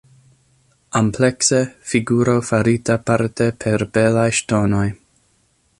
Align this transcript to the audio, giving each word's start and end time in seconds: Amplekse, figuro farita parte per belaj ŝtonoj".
Amplekse, 0.99 1.59
figuro 1.91 2.35
farita 2.49 2.97
parte 3.11 3.49
per 3.67 3.87
belaj 3.99 4.29
ŝtonoj". 4.39 4.85